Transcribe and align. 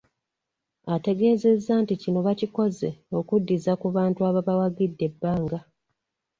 Ategeezezza 0.95 1.73
nti 1.83 1.93
kino 2.01 2.19
bakikoze 2.27 2.89
okuddiza 3.19 3.71
ku 3.81 3.87
bantu 3.95 4.19
ababawagidde 4.29 5.03
ebbanga. 5.09 5.59